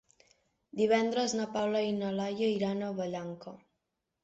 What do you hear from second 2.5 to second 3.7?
iran a Vallanca.